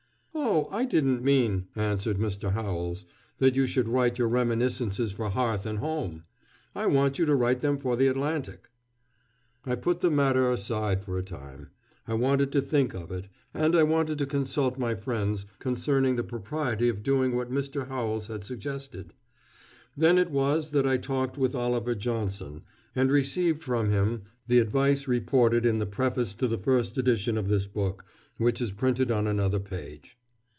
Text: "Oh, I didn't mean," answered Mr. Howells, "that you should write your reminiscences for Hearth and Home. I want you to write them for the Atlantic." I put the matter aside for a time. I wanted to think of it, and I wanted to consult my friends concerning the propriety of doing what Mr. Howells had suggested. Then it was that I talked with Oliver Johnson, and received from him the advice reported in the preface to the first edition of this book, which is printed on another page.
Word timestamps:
"Oh, 0.33 0.69
I 0.71 0.85
didn't 0.85 1.23
mean," 1.23 1.67
answered 1.75 2.17
Mr. 2.17 2.53
Howells, 2.53 3.05
"that 3.39 3.55
you 3.55 3.67
should 3.67 3.89
write 3.89 4.17
your 4.17 4.29
reminiscences 4.29 5.11
for 5.11 5.29
Hearth 5.29 5.65
and 5.65 5.79
Home. 5.79 6.23
I 6.73 6.85
want 6.85 7.19
you 7.19 7.25
to 7.25 7.35
write 7.35 7.59
them 7.59 7.77
for 7.77 7.97
the 7.97 8.07
Atlantic." 8.07 8.69
I 9.65 9.75
put 9.75 9.99
the 9.99 10.09
matter 10.09 10.49
aside 10.49 11.03
for 11.03 11.17
a 11.17 11.23
time. 11.23 11.69
I 12.07 12.13
wanted 12.13 12.51
to 12.53 12.61
think 12.61 12.93
of 12.93 13.11
it, 13.11 13.27
and 13.53 13.75
I 13.75 13.83
wanted 13.83 14.17
to 14.19 14.25
consult 14.25 14.79
my 14.79 14.95
friends 14.95 15.45
concerning 15.59 16.15
the 16.15 16.23
propriety 16.23 16.87
of 16.87 17.03
doing 17.03 17.35
what 17.35 17.51
Mr. 17.51 17.89
Howells 17.89 18.27
had 18.27 18.45
suggested. 18.45 19.13
Then 19.97 20.17
it 20.17 20.31
was 20.31 20.71
that 20.71 20.87
I 20.87 20.95
talked 20.95 21.37
with 21.37 21.55
Oliver 21.55 21.93
Johnson, 21.93 22.63
and 22.95 23.11
received 23.11 23.61
from 23.61 23.89
him 23.89 24.23
the 24.47 24.59
advice 24.59 25.09
reported 25.09 25.65
in 25.65 25.79
the 25.79 25.85
preface 25.85 26.33
to 26.35 26.47
the 26.47 26.57
first 26.59 26.97
edition 26.97 27.37
of 27.37 27.49
this 27.49 27.67
book, 27.67 28.05
which 28.37 28.61
is 28.61 28.71
printed 28.71 29.11
on 29.11 29.27
another 29.27 29.59
page. 29.59 30.17